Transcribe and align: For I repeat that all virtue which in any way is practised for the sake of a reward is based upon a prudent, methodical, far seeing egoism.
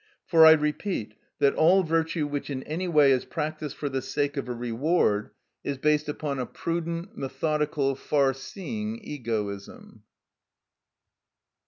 For 0.25 0.47
I 0.47 0.53
repeat 0.53 1.13
that 1.37 1.53
all 1.53 1.83
virtue 1.83 2.25
which 2.25 2.49
in 2.49 2.63
any 2.63 2.87
way 2.87 3.11
is 3.11 3.23
practised 3.23 3.77
for 3.77 3.87
the 3.87 4.01
sake 4.01 4.35
of 4.35 4.49
a 4.49 4.51
reward 4.51 5.29
is 5.63 5.77
based 5.77 6.09
upon 6.09 6.39
a 6.39 6.47
prudent, 6.47 7.15
methodical, 7.15 7.93
far 7.95 8.33
seeing 8.33 8.97
egoism. 9.03 10.01